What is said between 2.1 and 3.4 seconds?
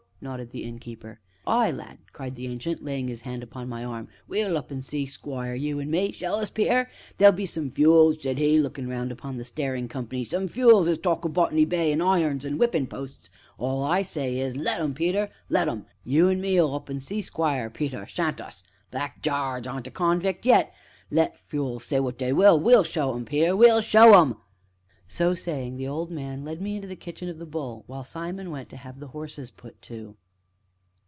cried the Ancient, laying his